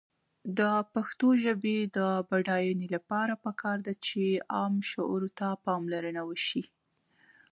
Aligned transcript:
د 0.57 0.59
پښتو 0.93 1.27
ژبې 1.43 1.77
د 1.97 1.99
بډاینې 2.29 2.87
لپاره 2.95 3.33
پکار 3.45 3.77
ده 3.87 3.93
چې 4.05 4.23
عام 4.55 4.73
شعور 4.89 5.23
ته 5.37 5.47
پاملرنه 5.65 6.21
وشي. 6.29 6.63